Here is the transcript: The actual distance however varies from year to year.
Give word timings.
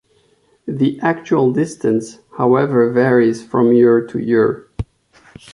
The 0.65 0.99
actual 1.01 1.53
distance 1.53 2.17
however 2.37 2.91
varies 2.91 3.43
from 3.45 3.71
year 3.71 4.03
to 4.07 4.17
year. 4.17 4.67